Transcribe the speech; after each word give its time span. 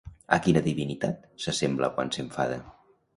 A 0.35 0.37
quina 0.45 0.61
divinitat 0.67 1.27
s'assembla 1.45 1.91
quan 1.99 2.09
s'enfada? 2.17 2.57